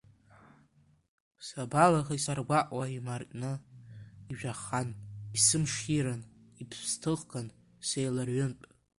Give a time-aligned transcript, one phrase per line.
[1.45, 3.51] Сабалахеи, саргәаҟуа, имартны,
[4.31, 4.89] ижәахан,
[5.35, 6.21] исымширан,
[6.61, 7.47] иԥсҭыхган,
[7.87, 8.59] сеиларҩынт!